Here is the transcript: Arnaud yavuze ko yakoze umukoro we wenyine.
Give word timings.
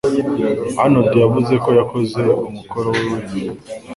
Arnaud 0.81 1.11
yavuze 1.23 1.53
ko 1.63 1.69
yakoze 1.79 2.21
umukoro 2.49 2.87
we 2.95 3.03
wenyine. 3.11 3.57